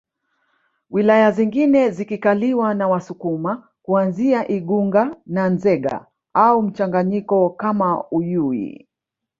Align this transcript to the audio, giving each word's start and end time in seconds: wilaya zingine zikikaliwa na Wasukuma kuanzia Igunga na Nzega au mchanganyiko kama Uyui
wilaya 0.89 1.31
zingine 1.31 1.89
zikikaliwa 1.89 2.73
na 2.73 2.87
Wasukuma 2.87 3.67
kuanzia 3.83 4.47
Igunga 4.47 5.15
na 5.25 5.49
Nzega 5.49 6.05
au 6.33 6.61
mchanganyiko 6.61 7.49
kama 7.49 8.03
Uyui 8.11 8.87